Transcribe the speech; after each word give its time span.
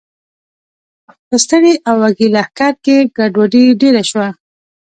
په 1.27 1.35
ستړي 1.43 1.73
او 1.87 1.95
وږي 2.01 2.27
لښکر 2.35 2.73
کې 2.83 2.97
ګډوډي 3.17 3.65
ډېره 3.81 4.03
شوه. 4.09 4.27